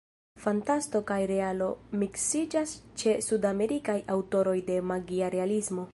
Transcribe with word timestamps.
Fantasto 0.43 1.01
kaj 1.11 1.17
realo 1.31 1.67
miksiĝas 2.03 2.73
ĉe 3.03 3.15
Sudamerikaj 3.29 3.99
aŭtoroj 4.17 4.59
de 4.71 4.83
magia 4.95 5.35
realismo. 5.37 5.87